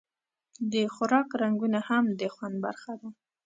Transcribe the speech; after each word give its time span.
د 0.71 0.73
خوراک 0.93 1.29
رنګونه 1.41 1.79
هم 1.89 2.05
د 2.19 2.21
خوند 2.33 2.55
برخه 2.65 2.91
ده. 3.01 3.09